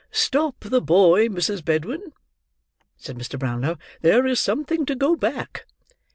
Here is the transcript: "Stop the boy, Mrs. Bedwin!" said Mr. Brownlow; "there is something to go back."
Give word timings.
"Stop 0.09 0.61
the 0.61 0.81
boy, 0.81 1.27
Mrs. 1.27 1.63
Bedwin!" 1.63 2.11
said 2.97 3.19
Mr. 3.19 3.37
Brownlow; 3.37 3.77
"there 4.01 4.25
is 4.25 4.39
something 4.39 4.83
to 4.87 4.95
go 4.95 5.15
back." 5.15 5.67